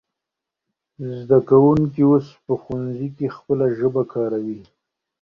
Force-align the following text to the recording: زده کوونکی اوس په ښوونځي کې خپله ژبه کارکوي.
زده 1.17 1.39
کوونکی 1.49 2.01
اوس 2.09 2.27
په 2.45 2.53
ښوونځي 2.61 3.07
کې 3.17 3.27
خپله 3.37 3.65
ژبه 3.77 4.03
کارکوي. 4.13 4.61